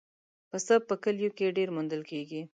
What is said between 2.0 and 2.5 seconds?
کېږي.